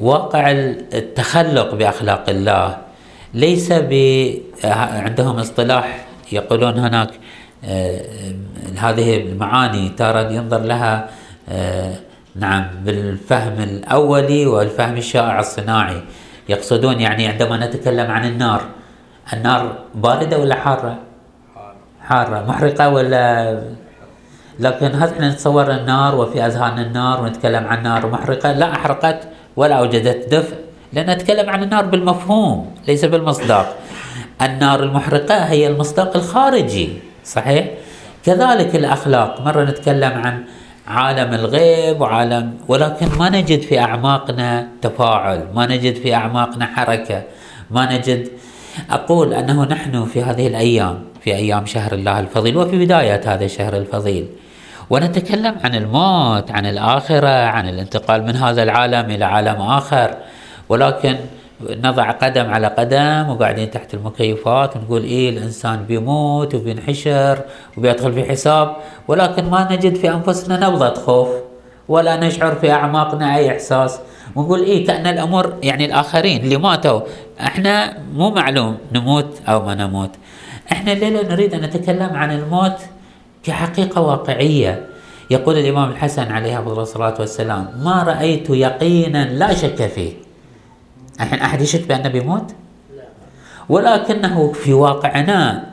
واقع 0.00 0.50
التخلق 0.50 1.74
بأخلاق 1.74 2.30
الله. 2.30 2.78
ليس 3.34 3.72
ب 3.72 3.92
عندهم 4.64 5.38
اصطلاح 5.38 6.06
يقولون 6.32 6.78
هناك 6.78 7.10
آه، 7.64 8.00
هذه 8.76 9.16
المعاني 9.16 9.88
تارة 9.88 10.32
ينظر 10.32 10.58
لها 10.58 11.08
آه، 11.48 11.94
نعم 12.38 12.64
بالفهم 12.84 13.60
الأولي 13.60 14.46
والفهم 14.46 14.96
الشائع 14.96 15.40
الصناعي. 15.40 16.02
يقصدون 16.48 17.00
يعني 17.00 17.26
عندما 17.26 17.66
نتكلم 17.66 18.10
عن 18.10 18.24
النار 18.24 18.60
النار 19.32 19.78
باردة 19.94 20.38
ولا 20.38 20.54
حارة؟ 20.54 20.98
حارة. 22.02 22.44
محرقة 22.48 22.88
ولا؟ 22.88 23.58
لكن 24.60 24.86
هل 24.94 25.08
إحنا 25.08 25.28
نتصور 25.30 25.70
النار 25.70 26.14
وفي 26.14 26.46
أذهان 26.46 26.78
النار 26.78 27.22
ونتكلم 27.22 27.64
عن 27.66 27.82
نار 27.82 28.06
محرقة؟ 28.06 28.52
لا 28.52 28.72
أحرقت 28.72 29.28
ولا 29.56 29.74
أوجدت 29.74 30.34
دفء 30.34 30.56
لأن 30.92 31.10
نتكلم 31.10 31.50
عن 31.50 31.62
النار 31.62 31.84
بالمفهوم 31.84 32.74
ليس 32.88 33.04
بالمصداق. 33.04 33.76
النار 34.42 34.82
المحرقة 34.82 35.34
هي 35.34 35.66
المصداق 35.66 36.16
الخارجي 36.16 36.88
صحيح؟ 37.24 37.68
كذلك 38.24 38.76
الأخلاق. 38.76 39.40
مرة 39.40 39.64
نتكلم 39.64 40.12
عن 40.12 40.44
عالم 40.88 41.34
الغيب 41.34 42.00
وعالم 42.00 42.54
ولكن 42.68 43.08
ما 43.18 43.28
نجد 43.30 43.60
في 43.60 43.78
أعماقنا 43.78 44.68
تفاعل، 44.82 45.46
ما 45.54 45.66
نجد 45.66 45.94
في 45.94 46.14
أعماقنا 46.14 46.66
حركة، 46.66 47.22
ما 47.70 47.96
نجد. 47.96 48.28
أقول 48.90 49.34
أنه 49.34 49.64
نحن 49.64 50.04
في 50.04 50.22
هذه 50.22 50.46
الأيام 50.46 50.98
في 51.20 51.34
أيام 51.34 51.66
شهر 51.66 51.92
الله 51.92 52.20
الفضيل 52.20 52.56
وفي 52.56 52.84
بداية 52.84 53.20
هذا 53.26 53.44
الشهر 53.44 53.76
الفضيل. 53.76 54.26
ونتكلم 54.90 55.54
عن 55.64 55.74
الموت، 55.74 56.50
عن 56.50 56.66
الآخرة، 56.66 57.44
عن 57.46 57.68
الانتقال 57.68 58.22
من 58.26 58.36
هذا 58.36 58.62
العالم 58.62 59.10
إلى 59.10 59.24
عالم 59.24 59.60
آخر. 59.60 60.14
ولكن 60.68 61.16
نضع 61.60 62.10
قدم 62.10 62.50
على 62.50 62.66
قدم 62.66 63.30
وقاعدين 63.30 63.70
تحت 63.70 63.94
المكيفات 63.94 64.76
ونقول 64.76 65.02
إيه 65.02 65.30
الإنسان 65.30 65.84
بيموت 65.84 66.54
وبينحشر 66.54 67.38
وبيدخل 67.76 68.12
في 68.12 68.24
حساب 68.24 68.76
ولكن 69.08 69.50
ما 69.50 69.72
نجد 69.72 69.94
في 69.94 70.10
أنفسنا 70.10 70.68
نبضة 70.68 70.94
خوف 70.94 71.28
ولا 71.88 72.16
نشعر 72.16 72.54
في 72.54 72.70
أعماقنا 72.70 73.36
أي 73.36 73.50
إحساس. 73.50 74.00
ونقول 74.36 74.60
إيه 74.60 74.86
كأن 74.86 75.06
الامر 75.06 75.54
يعني 75.62 75.84
الآخرين 75.84 76.40
اللي 76.40 76.56
ماتوا 76.56 77.00
إحنا 77.40 77.98
مو 78.14 78.30
معلوم 78.30 78.76
نموت 78.92 79.38
أو 79.48 79.66
ما 79.66 79.74
نموت. 79.74 80.10
إحنا 80.72 80.92
الليلة 80.92 81.22
نريد 81.22 81.54
أن 81.54 81.60
نتكلم 81.60 82.10
عن 82.12 82.32
الموت 82.32 82.76
كحقيقة 83.42 84.00
واقعية. 84.00 84.86
يقول 85.30 85.58
الإمام 85.58 85.90
الحسن 85.90 86.32
عليه 86.32 86.58
الصلاة 86.58 87.14
والسلام 87.20 87.66
ما 87.84 88.02
رأيت 88.02 88.50
يقينا 88.50 89.24
لا 89.24 89.54
شك 89.54 89.86
فيه. 89.86 90.27
الحين 91.20 91.38
أحد 91.38 91.60
يشك 91.60 91.88
بأنه 91.88 92.08
بيموت؟ 92.08 92.54
ولكنه 93.68 94.52
في 94.52 94.72
واقعنا 94.72 95.68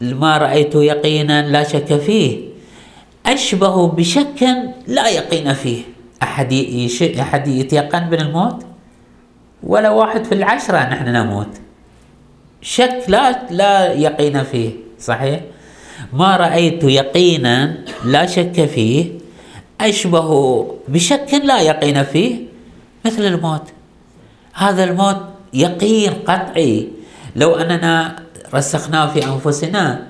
ما 0.00 0.38
رأيت 0.38 0.74
يقينا 0.74 1.48
لا 1.48 1.62
شك 1.62 1.96
فيه 1.96 2.48
أشبه 3.26 3.88
بشك 3.88 4.40
لا 4.86 5.08
يقين 5.08 5.52
فيه. 5.54 5.82
أحد 6.22 6.52
أحد 7.20 7.48
يتيقن 7.48 8.06
من 8.10 8.20
الموت؟ 8.20 8.66
ولا 9.62 9.90
واحد 9.90 10.24
في 10.24 10.32
العشرة 10.34 10.78
نحن 10.78 11.08
نموت. 11.08 11.48
شك 12.62 13.04
لا 13.08 13.46
لا 13.50 13.92
يقين 13.92 14.42
فيه 14.42 14.70
صحيح؟ 15.00 15.40
ما 16.12 16.36
رأيت 16.36 16.84
يقينا 16.84 17.78
لا 18.04 18.26
شك 18.26 18.64
فيه 18.64 19.12
أشبه 19.80 20.30
بشك 20.88 21.40
لا 21.44 21.60
يقين 21.60 22.04
فيه 22.04 22.36
مثل 23.04 23.22
الموت. 23.24 23.75
هذا 24.56 24.84
الموت 24.84 25.16
يقين 25.54 26.12
قطعي. 26.12 26.88
لو 27.36 27.54
أننا 27.54 28.16
رسخناه 28.54 29.06
في 29.06 29.26
أنفسنا 29.26 30.02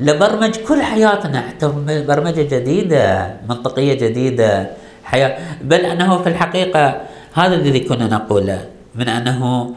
لبرمج 0.00 0.56
كل 0.56 0.82
حياتنا 0.82 1.40
حتى 1.40 1.72
برمجة 2.08 2.42
جديدة 2.42 3.34
منطقية 3.48 3.94
جديدة 3.94 4.70
حياة. 5.04 5.38
بل 5.62 5.80
أنه 5.80 6.22
في 6.22 6.28
الحقيقة 6.28 7.00
هذا 7.34 7.54
الذي 7.54 7.80
كنا 7.80 8.06
نقوله 8.06 8.68
من 8.94 9.08
أنه 9.08 9.74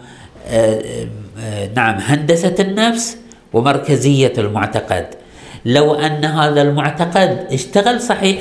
آه، 0.48 0.82
آه، 1.40 1.70
نعم 1.76 1.96
هندسة 1.96 2.56
النفس 2.60 3.18
ومركزية 3.54 4.34
المعتقد. 4.38 5.06
لو 5.66 5.96
أن 5.96 6.26
هذا 6.26 6.62
المعتقد 6.62 7.48
اشتغل 7.52 8.02
صحيح 8.02 8.40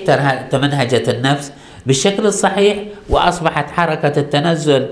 تمنهجت 0.51 1.09
النفس 1.09 1.53
بالشكل 1.87 2.27
الصحيح 2.27 2.79
وأصبحت 3.09 3.71
حركة 3.71 4.21
التنزل 4.21 4.89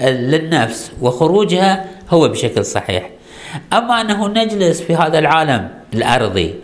للنفس 0.00 0.92
وخروجها 1.00 1.84
هو 2.10 2.28
بشكل 2.28 2.64
صحيح. 2.64 3.10
أما 3.72 4.00
أنه 4.00 4.28
نجلس 4.28 4.80
في 4.80 4.96
هذا 4.96 5.18
العالم 5.18 5.68
الأرضي 5.94 6.54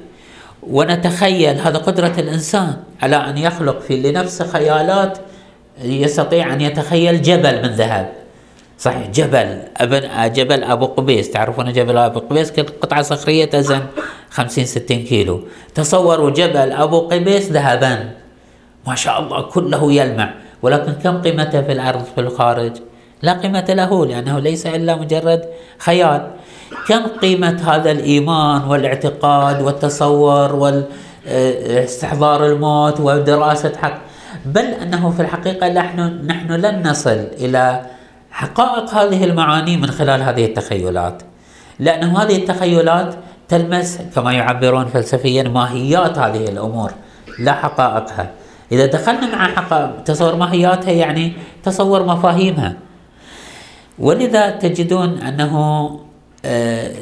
ونتخيل 0.62 1.58
هذا 1.58 1.78
قدرة 1.78 2.12
الإنسان 2.18 2.76
على 3.02 3.16
أن 3.16 3.38
يخلق 3.38 3.80
في 3.80 4.02
لنفسه 4.02 4.46
خيالات 4.46 5.18
يستطيع 5.82 6.52
أن 6.52 6.60
يتخيل 6.60 7.22
جبل 7.22 7.62
من 7.62 7.68
ذهب. 7.68 8.12
صحيح 8.78 9.06
جبل 9.06 9.62
ابن 9.76 10.32
جبل 10.32 10.64
أبو 10.64 10.86
قبيس. 10.86 11.30
تعرفون 11.30 11.72
جبل 11.72 11.98
أبو 11.98 12.20
قبيس؟ 12.20 12.50
قطعة 12.50 13.02
صخرية 13.02 13.44
تزن 13.44 13.82
50 14.30 14.64
60 14.64 15.04
كيلو. 15.04 15.40
تصوروا 15.74 16.30
جبل 16.30 16.72
أبو 16.72 17.00
قبيس 17.00 17.50
ذهبا. 17.50 18.10
ما 18.86 18.94
شاء 18.94 19.20
الله 19.20 19.42
كله 19.42 19.92
يلمع. 19.92 20.34
ولكن 20.62 20.92
كم 20.92 21.22
قيمته 21.22 21.62
في 21.62 21.72
الأرض 21.72 22.04
في 22.14 22.20
الخارج؟ 22.20 22.72
لا 23.22 23.32
قيمة 23.32 23.64
له 23.68 24.06
لأنه 24.06 24.38
ليس 24.38 24.66
إلا 24.66 24.96
مجرد 24.96 25.44
خيال. 25.78 26.30
كم 26.88 27.02
قيمة 27.22 27.62
هذا 27.74 27.90
الإيمان 27.90 28.62
والاعتقاد 28.64 29.62
والتصور 29.62 30.56
واستحضار 31.26 32.46
الموت 32.46 33.00
ودراسة 33.00 33.72
حق؟ 33.82 33.98
بل 34.44 34.64
أنه 34.64 35.10
في 35.10 35.22
الحقيقة 35.22 35.68
نحن 35.68 36.26
نحن 36.26 36.52
لن 36.52 36.88
نصل 36.88 37.26
إلى 37.40 37.80
حقائق 38.30 38.94
هذه 38.94 39.24
المعاني 39.24 39.76
من 39.76 39.90
خلال 39.90 40.22
هذه 40.22 40.44
التخيلات. 40.44 41.22
لأنه 41.78 42.22
هذه 42.22 42.36
التخيلات 42.36 43.14
تلمس 43.48 43.98
كما 44.14 44.32
يعبرون 44.32 44.86
فلسفيا 44.86 45.42
ماهيات 45.42 46.18
هذه 46.18 46.44
الأمور. 46.48 46.90
لا 47.38 47.52
حقائقها. 47.52 48.30
إذا 48.72 48.86
دخلنا 48.86 49.36
مع 49.36 49.48
حقائق 49.48 50.02
تصور 50.04 50.36
ماهياتها 50.36 50.90
يعني 50.90 51.32
تصور 51.62 52.06
مفاهيمها. 52.06 52.76
ولذا 54.02 54.50
تجدون 54.50 55.18
أنه 55.18 55.54
آه، 56.44 56.92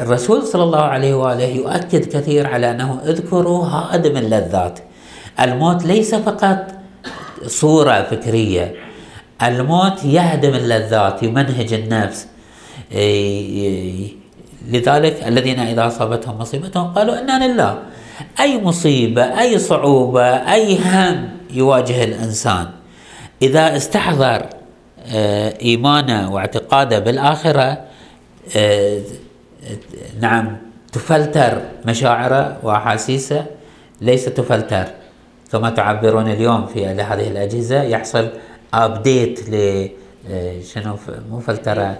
الرسول 0.00 0.42
صلى 0.42 0.62
الله 0.62 0.80
عليه 0.80 1.14
وآله 1.14 1.44
يؤكد 1.44 2.04
كثير 2.04 2.46
على 2.46 2.70
أنه 2.70 3.00
اذكروا 3.04 3.64
هادم 3.64 4.16
اللذات. 4.16 4.78
الموت 5.40 5.84
ليس 5.84 6.14
فقط 6.14 6.58
صورة 7.46 8.02
فكرية 8.10 8.74
الموت 9.42 10.04
يهدم 10.04 10.54
اللذات 10.54 11.22
يمنهج 11.22 11.72
النفس. 11.72 12.26
لذلك 14.68 15.24
الذين 15.26 15.60
إذا 15.60 15.86
أصابتهم 15.86 16.38
مصيبة 16.38 16.68
قالوا 16.68 17.20
إنا 17.20 17.46
لله. 17.46 17.78
أي 18.40 18.62
مصيبة 18.62 19.22
أي 19.40 19.58
صعوبة 19.58 20.26
أي 20.52 20.78
هم 20.78 21.28
يواجه 21.50 22.04
الإنسان. 22.04 22.66
إذا 23.42 23.76
استحضر 23.76 24.55
آه، 25.14 25.54
إيمانه 25.62 26.34
واعتقاده 26.34 26.98
بالآخرة 26.98 27.78
آه، 28.56 29.00
نعم 30.20 30.56
تفلتر 30.92 31.62
مشاعره 31.86 32.56
وأحاسيسه 32.62 33.46
ليس 34.00 34.24
تفلتر. 34.24 34.84
كما 35.52 35.70
تعبرون 35.70 36.30
اليوم 36.30 36.66
في 36.66 36.86
هذه 36.86 37.28
الأجهزة 37.28 37.82
يحصل 37.82 38.28
update 38.74 39.48
ل 39.48 39.88
آه، 40.30 40.62
شنو 40.62 40.96
مو 41.30 41.38
فلترة 41.38 41.98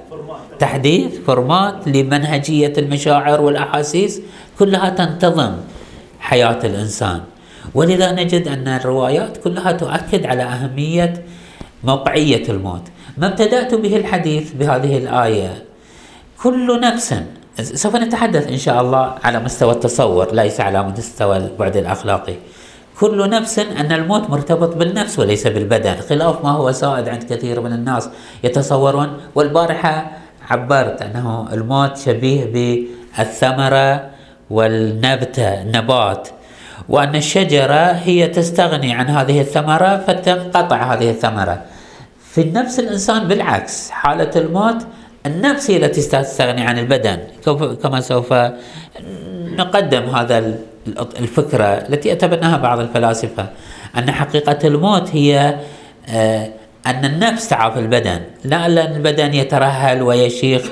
تحديث 0.58 1.18
format 1.26 1.88
لمنهجية 1.88 2.72
المشاعر 2.78 3.40
والأحاسيس 3.40 4.20
كلها 4.58 4.90
تنتظم 4.90 5.52
حياة 6.20 6.58
الإنسان. 6.64 7.20
ولذا 7.74 8.12
نجد 8.12 8.48
أن 8.48 8.68
الروايات 8.68 9.36
كلها 9.36 9.72
تؤكد 9.72 10.26
على 10.26 10.42
أهمية 10.42 11.24
موقعية 11.84 12.48
الموت. 12.48 12.82
ما 13.16 13.26
ابتدأت 13.26 13.74
به 13.74 13.96
الحديث 13.96 14.52
بهذه 14.52 14.98
الآية؟ 14.98 15.64
كل 16.42 16.80
نفس 16.80 17.14
سوف 17.60 17.96
نتحدث 17.96 18.48
إن 18.48 18.56
شاء 18.56 18.80
الله 18.80 19.14
على 19.24 19.38
مستوى 19.40 19.72
التصور 19.72 20.34
ليس 20.34 20.60
على 20.60 20.82
مستوى 20.82 21.36
البعد 21.36 21.76
الأخلاقي. 21.76 22.34
كل 23.00 23.30
نفس 23.30 23.58
أن 23.58 23.92
الموت 23.92 24.30
مرتبط 24.30 24.76
بالنفس 24.76 25.18
وليس 25.18 25.46
بالبدن 25.46 25.94
خلاف 26.08 26.44
ما 26.44 26.50
هو 26.50 26.72
سائد 26.72 27.08
عند 27.08 27.22
كثير 27.22 27.60
من 27.60 27.72
الناس 27.72 28.08
يتصورون. 28.44 29.20
والبارحة 29.34 30.10
عبرت 30.50 31.02
أنه 31.02 31.48
الموت 31.52 31.96
شبيه 31.96 32.44
بالثمرة 32.44 34.10
والنبتة 34.50 35.62
النبات 35.62 36.28
وأن 36.88 37.16
الشجرة 37.16 37.92
هي 37.92 38.28
تستغني 38.28 38.92
عن 38.92 39.06
هذه 39.06 39.40
الثمرة 39.40 40.04
فتنقطع 40.06 40.94
هذه 40.94 41.10
الثمرة. 41.10 41.62
في 42.36 42.42
النفس 42.42 42.78
الإنسان 42.80 43.28
بالعكس 43.28 43.90
حالة 43.90 44.30
الموت 44.36 44.86
النفس 45.26 45.70
هي 45.70 45.76
التي 45.76 46.02
تستغني 46.02 46.62
عن 46.62 46.78
البدن. 46.78 47.18
كما 47.82 48.00
سوف 48.00 48.34
نقدم 49.56 50.02
هذا 50.02 50.58
الفكرة 51.18 51.64
التي 51.64 52.12
أتبناها 52.12 52.56
بعض 52.56 52.78
الفلاسفة 52.78 53.46
أن 53.98 54.12
حقيقة 54.12 54.58
الموت 54.64 55.10
هي 55.12 55.58
آه، 56.08 56.48
أن 56.86 57.04
النفس 57.04 57.48
تعافى 57.48 57.78
البدن. 57.80 58.20
لا 58.44 58.66
أن 58.66 58.78
البدن 58.78 59.34
يترهل 59.34 60.02
ويشيخ 60.02 60.62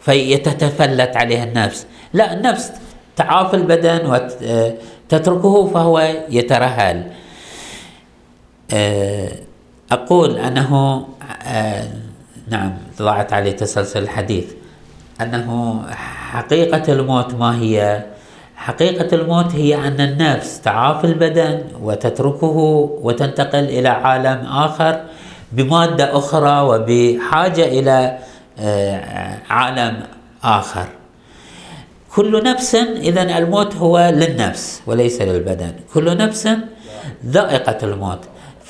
فيتتفلت 0.00 1.16
عليه 1.16 1.44
النفس. 1.44 1.86
لا 2.12 2.32
النفس 2.32 2.72
تعافى 3.16 3.56
البدن 3.56 4.00
وتتركه 4.06 5.66
فهو 5.66 6.14
يترهل. 6.28 7.02
آه، 8.72 9.43
أقول 9.94 10.36
أنه 10.36 11.06
آه 11.46 11.84
نعم 12.48 12.72
ضاعت 12.98 13.32
عليه 13.32 13.52
تسلسل 13.52 14.02
الحديث. 14.02 14.44
أنه 15.20 15.82
حقيقة 16.30 16.92
الموت 16.92 17.34
ما 17.34 17.58
هي؟ 17.58 18.04
حقيقة 18.56 19.14
الموت 19.14 19.54
هي 19.54 19.74
أن 19.88 20.00
النفس 20.00 20.60
تعافي 20.60 21.06
البدن 21.06 21.62
وتتركه 21.82 22.56
وتنتقل 23.02 23.64
إلى 23.64 23.88
عالم 23.88 24.46
آخر 24.46 25.00
بمادة 25.52 26.18
أخرى 26.18 26.60
وبحاجة 26.60 27.64
إلى 27.64 28.18
آه، 28.58 29.38
عالم 29.50 30.00
آخر. 30.44 30.86
كل 32.14 32.42
نفس 32.44 32.74
إذا 32.74 33.38
الموت 33.38 33.76
هو 33.76 34.12
للنفس 34.14 34.82
وليس 34.86 35.22
للبدن. 35.22 35.72
كل 35.94 36.16
نفس 36.16 36.48
ذائقة 37.26 37.78
الموت. 37.82 38.20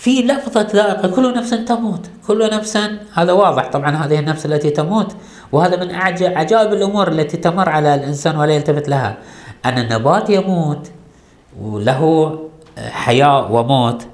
في 0.04 0.22
لفظة 0.22 0.66
ذائقة 0.72 1.08
كل 1.08 1.34
نفس 1.34 1.50
تموت. 1.50 2.10
كل 2.26 2.50
نفس 2.52 2.78
هذا 3.14 3.32
واضح 3.32 3.68
طبعا 3.68 3.90
هذه 3.96 4.18
النفس 4.18 4.46
التي 4.46 4.70
تموت. 4.70 5.16
وهذا 5.52 5.76
من 5.84 5.94
عجائب 6.36 6.72
الأمور 6.72 7.08
التي 7.08 7.36
تمر 7.36 7.68
على 7.68 7.94
الإنسان 7.94 8.36
ولا 8.36 8.52
يلتفت 8.52 8.88
لها. 8.88 9.16
أن 9.64 9.78
النبات 9.78 10.30
يموت 10.30 10.90
وله 11.60 12.38
حياة 12.78 13.52
وموت. 13.52 14.06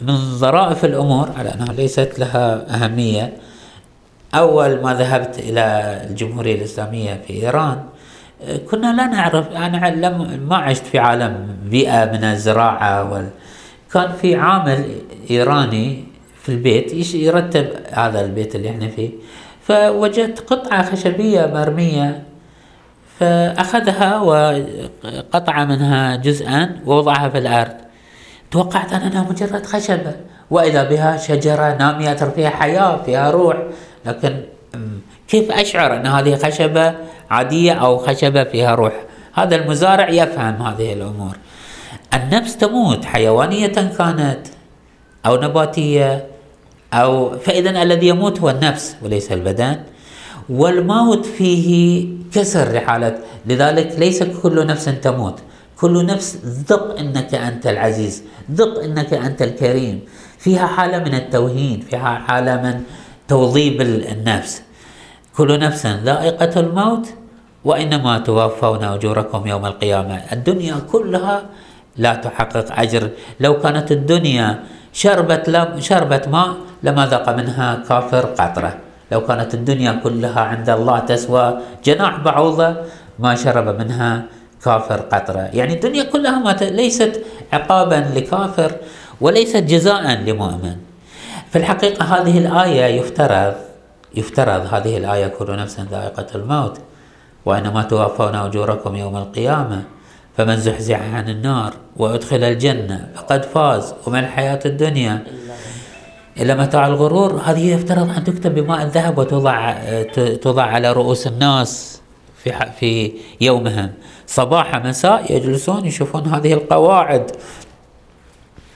من 0.00 0.16
ظرائف 0.16 0.84
الأمور 0.84 1.30
على 1.38 1.54
أنها 1.54 1.72
ليست 1.72 2.18
لها 2.18 2.74
أهمية. 2.74 3.32
أول 4.34 4.82
ما 4.82 4.94
ذهبت 4.94 5.38
إلى 5.38 5.60
الجمهورية 6.10 6.54
الإسلامية 6.54 7.20
في 7.26 7.32
إيران 7.32 7.78
كنا 8.70 8.92
لا 8.92 9.06
نعرف 9.06 9.50
أنا 9.56 10.06
لم 10.06 10.46
ما 10.48 10.56
عشت 10.56 10.86
في 10.86 10.98
عالم 10.98 11.56
بيئة 11.64 12.04
من 12.04 12.24
الزراعة 12.24 13.12
وال 13.12 13.28
كان 13.92 14.12
في 14.12 14.36
عامل 14.36 14.84
إيراني 15.30 16.04
في 16.42 16.48
البيت 16.48 17.14
يرتب 17.14 17.68
هذا 17.92 18.20
البيت 18.20 18.54
اللي 18.54 18.70
إحنا 18.70 18.88
فيه. 18.88 19.10
فوجدت 19.62 20.40
قطعة 20.40 20.90
خشبية 20.90 21.46
مرمية 21.46 22.22
فأخذها 23.18 24.20
وقطع 24.20 25.64
منها 25.64 26.16
جزءا 26.16 26.80
ووضعها 26.86 27.28
في 27.28 27.38
الأرض. 27.38 27.74
توقعت 28.50 28.92
أنها 28.92 29.26
مجرد 29.30 29.66
خشبة 29.66 30.12
وإذا 30.50 30.84
بها 30.84 31.16
شجرة 31.16 31.76
نامية 31.76 32.14
فيها 32.14 32.50
حياة 32.50 33.02
فيها 33.02 33.30
روح. 33.30 33.56
لكن 34.06 34.36
كيف 35.28 35.52
أشعر 35.52 35.96
أن 35.96 36.06
هذه 36.06 36.36
خشبة 36.36 36.94
عادية 37.30 37.72
أو 37.72 37.98
خشبة 37.98 38.44
فيها 38.44 38.74
روح؟ 38.74 38.92
هذا 39.34 39.56
المزارع 39.56 40.08
يفهم 40.08 40.62
هذه 40.62 40.92
الأمور. 40.92 41.36
النفس 42.14 42.56
تموت 42.56 43.04
حيوانية 43.04 43.66
كانت 43.66 44.40
أو 45.26 45.36
نباتية 45.36 46.26
أو 46.92 47.38
فإذا 47.38 47.82
الذي 47.82 48.08
يموت 48.08 48.40
هو 48.40 48.50
النفس 48.50 48.96
وليس 49.02 49.32
البدن 49.32 49.76
والموت 50.48 51.26
فيه 51.26 52.06
كسر 52.32 52.72
لحالة 52.72 53.18
لذلك 53.46 53.98
ليس 53.98 54.22
كل 54.22 54.66
نفس 54.66 54.84
تموت. 54.84 55.38
كل 55.80 56.06
نفس 56.06 56.36
ذق 56.44 56.98
إنك 56.98 57.34
أنت 57.34 57.66
العزيز 57.66 58.22
ذق 58.52 58.82
إنك 58.82 59.14
أنت 59.14 59.42
الكريم. 59.42 60.00
فيها 60.38 60.66
حالة 60.66 60.98
من 60.98 61.14
التوهين 61.14 61.80
فيها 61.80 62.14
حالة 62.26 62.62
من 62.62 62.82
توظيب 63.28 63.80
النفس. 63.80 64.62
كل 65.36 65.58
نفس 65.58 65.86
ذائقة 65.86 66.60
الموت 66.60 67.06
وإنما 67.64 68.18
توفون 68.18 68.84
أجوركم 68.84 69.46
يوم 69.46 69.66
القيامة. 69.66 70.14
الدنيا 70.32 70.76
كلها 70.92 71.42
لا 71.98 72.14
تحقق 72.14 72.78
أجر. 72.78 73.10
لو 73.40 73.58
كانت 73.58 73.92
الدنيا 73.92 74.58
شربت 74.92 75.48
لم 75.48 75.80
شربت 75.80 76.28
ماء 76.28 76.56
لما 76.82 77.06
ذاق 77.06 77.26
منها 77.36 77.82
كافر 77.88 78.24
قطرة. 78.38 78.72
لو 79.12 79.20
كانت 79.26 79.54
الدنيا 79.54 79.92
كلها 79.92 80.40
عند 80.40 80.70
الله 80.70 80.98
تسوى 80.98 81.58
جناح 81.84 82.20
بعوضة 82.20 82.76
ما 83.18 83.34
شرب 83.34 83.78
منها 83.78 84.22
كافر 84.64 85.00
قطرة. 85.00 85.50
يعني 85.52 85.74
الدنيا 85.74 86.02
كلها 86.02 86.38
ما 86.38 86.52
ليست 86.52 87.24
عقابا 87.52 88.00
لكافر 88.14 88.72
وليست 89.20 89.56
جزاء 89.56 90.02
لمؤمن. 90.26 90.76
في 91.50 91.58
الحقيقة 91.58 92.04
هذه 92.04 92.38
الآية 92.38 92.84
يفترض 93.00 93.54
يفترض 94.14 94.62
هذه 94.74 94.98
الآية 94.98 95.26
كل 95.26 95.56
نفس 95.56 95.80
ذائقة 95.80 96.26
الموت 96.34 96.78
وإنما 97.44 97.82
توفون 97.82 98.34
أجوركم 98.34 98.96
يوم 98.96 99.16
القيامة. 99.16 99.97
فمن 100.38 100.56
زحزح 100.56 101.00
عن 101.14 101.28
النار 101.28 101.74
وأدخل 101.96 102.44
الجنة 102.44 103.08
فقد 103.14 103.44
فاز 103.44 103.94
وما 104.06 104.20
الحياة 104.20 104.60
الدنيا؟ 104.66 105.24
إلا 106.40 106.54
متاع 106.54 106.86
الغرور. 106.86 107.40
هذه 107.44 107.74
يفترض 107.74 108.10
أن 108.16 108.24
تكتب 108.24 108.54
بماء 108.54 108.82
الذهب 108.82 109.18
وتوضع 109.18 109.74
توضع 110.42 110.62
على 110.62 110.92
رؤوس 110.92 111.26
الناس 111.26 112.00
في 112.44 112.52
في 112.80 113.12
يومهم. 113.40 113.90
صباح 114.26 114.76
مساء 114.86 115.36
يجلسون 115.36 115.86
يشوفون 115.86 116.26
هذه 116.26 116.52
القواعد 116.52 117.30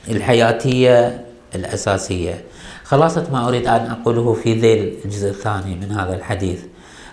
الحياتية 0.08 1.24
الأساسية. 1.54 2.44
خلاصة 2.84 3.26
ما 3.32 3.48
أريد 3.48 3.66
أن 3.66 3.90
أقوله 3.90 4.34
في 4.34 4.54
ذيل 4.54 4.94
الجزء 5.04 5.28
الثاني 5.28 5.74
من 5.74 5.92
هذا 5.92 6.14
الحديث 6.16 6.64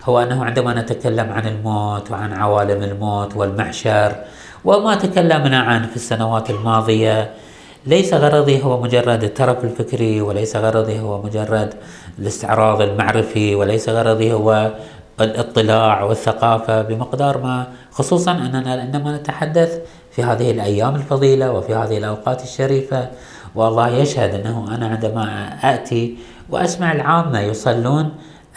هو 0.04 0.20
أنه 0.20 0.46
عندما 0.46 0.82
نتكلم 0.82 1.32
عن 1.32 1.48
الموت 1.48 2.12
وعن 2.12 2.34
عوالم 2.34 2.84
الموت 2.84 3.36
والمحشر 3.36 4.16
وما 4.66 4.96
تكلمنا 4.96 5.60
عنه 5.60 5.88
في 5.88 5.96
السنوات 5.96 6.50
الماضية. 6.50 7.32
ليس 7.86 8.14
غرضي 8.14 8.64
هو 8.64 8.82
مجرد 8.82 9.24
الترف 9.24 9.64
الفكري 9.64 10.22
وليس 10.22 10.56
غرضي 10.56 11.00
هو 11.00 11.22
مجرد 11.22 11.74
الاستعراض 12.20 12.82
المعرفي 12.82 13.56
وليس 13.56 13.90
غرضي 13.90 14.34
هو 14.34 14.72
الاطلاع 15.22 16.04
والثقافة 16.04 16.82
بمقدار 16.82 17.38
ما. 17.38 17.68
خصوصا 17.92 18.32
أننا 18.32 18.72
عندما 18.82 19.18
نتحدث 19.18 19.80
في 20.12 20.24
هذه 20.24 20.52
الأيام 20.52 20.96
الفضيلة 20.96 21.52
وفي 21.52 21.76
هذه 21.76 21.98
الأوقات 21.98 22.44
الشريفة 22.44 23.08
والله 23.56 23.90
يشهد 23.90 24.34
أنه 24.36 24.76
أنا 24.76 24.88
عندما 24.88 25.50
أتي 25.64 26.18
وأسمع 26.50 26.92
العامة 26.92 27.40
يصلون 27.40 28.12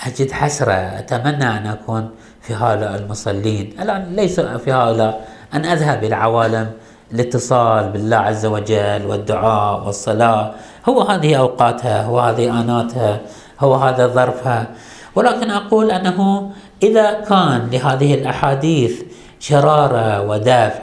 أجد 0.07 0.31
حسرة 0.31 0.73
أتمنى 0.73 1.45
أن 1.45 1.67
أكون 1.67 2.11
في 2.41 2.55
هؤلاء 2.55 2.95
المصلين. 2.95 3.77
الآن 3.81 4.17
ليس 4.17 4.41
في 4.41 4.73
هؤلاء 4.73 5.29
أن 5.55 5.65
أذهب 5.65 6.05
إلى 6.05 6.15
عوالم 6.15 6.71
الاتصال 7.12 7.88
بالله 7.88 8.17
عز 8.17 8.47
وجل 8.47 9.07
والدعاء 9.07 9.87
والصلاة. 9.87 10.53
هو 10.88 11.03
هذه 11.03 11.35
أوقاتها 11.35 12.03
هو 12.03 12.21
هذه 12.21 12.61
آناتها 12.61 13.21
هو 13.61 13.75
هذا 13.75 14.07
ظرفها. 14.07 14.67
ولكن 15.15 15.51
أقول 15.51 15.91
أنه 15.91 16.51
إذا 16.83 17.21
كان 17.21 17.69
لهذه 17.73 18.15
الأحاديث 18.15 19.03
شرارة 19.41 20.21
ودافع 20.21 20.83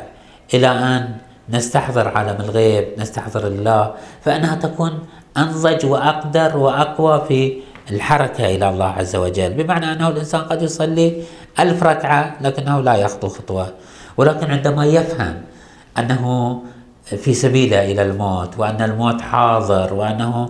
إلى 0.53 0.67
أن 0.67 1.10
نستحضر 1.49 2.08
عالم 2.08 2.38
الغيب 2.41 2.86
نستحضر 2.97 3.47
الله 3.47 3.93
فإنها 4.21 4.55
تكون 4.55 4.99
أنضج 5.38 5.86
وأقدر 5.86 6.58
وأقوى 6.58 7.21
في 7.27 7.62
الحركة 7.91 8.55
إلى 8.55 8.69
الله 8.69 8.86
عز 8.86 9.15
وجل. 9.15 9.53
بمعنى 9.53 9.91
أنه 9.91 10.08
الإنسان 10.08 10.41
قد 10.41 10.62
يصلي 10.62 11.23
ألف 11.60 11.84
ركعة 11.84 12.36
لكنه 12.41 12.82
لا 12.82 12.95
يخطو 12.95 13.27
خطوة. 13.27 13.73
ولكن 14.19 14.51
عندما 14.51 14.86
يفهم 14.86 15.41
أنه 15.97 16.23
في 17.03 17.34
سبيله 17.34 17.91
إلى 17.91 18.01
الموت 18.01 18.60
وأن 18.60 18.82
الموت 18.82 19.21
حاضر 19.21 19.93
وأنه 19.93 20.49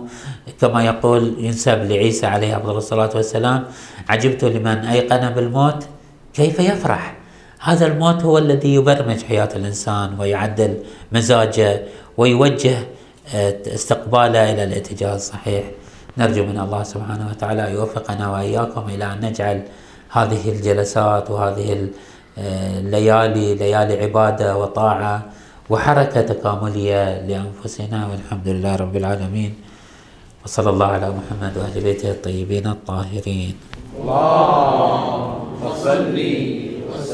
كما 0.60 0.84
يقول 0.84 1.34
ينسب 1.38 1.78
لعيسى 1.78 2.26
عليه 2.26 2.56
أفضل 2.56 2.76
الصلاة 2.76 3.10
والسلام 3.14 3.64
عجبت 4.08 4.44
لمن 4.44 4.66
أيقن 4.66 5.30
بالموت؟ 5.30 5.84
كيف 6.34 6.60
يفرح؟ 6.60 7.14
هذا 7.60 7.86
الموت 7.86 8.22
هو 8.22 8.38
الذي 8.38 8.74
يبرمج 8.74 9.22
حياة 9.22 9.48
الإنسان 9.56 10.20
ويعدل 10.20 10.74
مزاجه 11.12 11.82
ويوجه 12.16 12.78
آه، 13.34 13.56
استقباله 13.66 14.52
إلى 14.52 14.64
الاتجاه 14.64 15.14
الصحيح. 15.14 15.64
نرجو 16.18 16.44
من 16.44 16.58
الله 16.58 16.82
سبحانه 16.82 17.28
وتعالى 17.30 17.72
يوفقنا 17.72 18.30
وإياكم 18.30 18.88
إلى 18.88 19.04
أن 19.12 19.20
نجعل 19.26 19.62
هذه 20.10 20.48
الجلسات 20.48 21.30
وهذه 21.30 21.88
الليالي 22.38 23.54
ليالي 23.54 23.94
عبادة 24.02 24.56
وطاعة 24.56 25.22
وحركة 25.70 26.20
تكاملية 26.20 27.26
لأنفسنا 27.26 28.06
والحمد 28.06 28.48
لله 28.48 28.76
رب 28.76 28.96
العالمين. 28.96 29.54
وصلى 30.44 30.70
الله 30.70 30.86
على 30.86 31.08
محمد 31.10 31.52
وأهل 31.56 31.80
بيته 31.80 32.10
الطيبين 32.10 32.66
الطاهرين. 32.66 33.54
اللهم 34.00 35.60
صل 35.84 36.16